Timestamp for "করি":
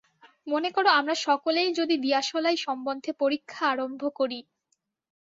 4.19-4.39